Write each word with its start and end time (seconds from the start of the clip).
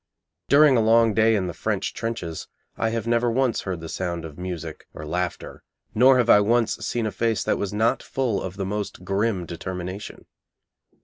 During 0.49 0.75
a 0.75 0.79
long 0.81 1.13
day 1.13 1.35
in 1.35 1.45
the 1.45 1.53
French 1.53 1.93
trenches, 1.93 2.47
I 2.75 2.89
have 2.89 3.05
never 3.05 3.29
once 3.29 3.61
heard 3.61 3.81
the 3.81 3.87
sound 3.87 4.25
of 4.25 4.35
music 4.35 4.87
or 4.95 5.05
laughter, 5.05 5.61
nor 5.93 6.17
have 6.17 6.27
I 6.27 6.39
once 6.39 6.83
seen 6.83 7.05
a 7.05 7.11
face 7.11 7.43
that 7.43 7.59
was 7.59 7.71
not 7.71 8.01
full 8.01 8.41
of 8.41 8.57
the 8.57 8.65
most 8.65 9.05
grim 9.05 9.45
determination. 9.45 10.25